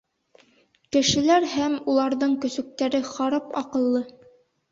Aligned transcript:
—Кешеләр 0.95 1.45
һәм 1.51 1.75
уларҙың 1.93 2.33
көсөктәре 2.45 3.03
харап 3.13 3.53
аҡыллы. 3.61 4.05